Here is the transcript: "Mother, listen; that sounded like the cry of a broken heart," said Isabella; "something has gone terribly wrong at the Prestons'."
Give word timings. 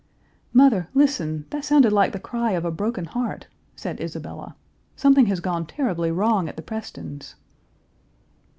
"Mother, 0.51 0.89
listen; 0.95 1.45
that 1.51 1.63
sounded 1.63 1.93
like 1.93 2.11
the 2.11 2.19
cry 2.19 2.53
of 2.53 2.65
a 2.65 2.71
broken 2.71 3.05
heart," 3.05 3.45
said 3.75 4.01
Isabella; 4.01 4.55
"something 4.95 5.27
has 5.27 5.39
gone 5.41 5.67
terribly 5.67 6.09
wrong 6.09 6.49
at 6.49 6.55
the 6.55 6.63
Prestons'." 6.63 7.35